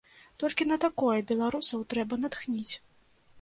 Толькі 0.43 0.65
на 0.69 0.77
такое 0.85 1.17
беларусаў 1.33 1.85
трэба 1.93 2.19
натхніць. 2.23 2.73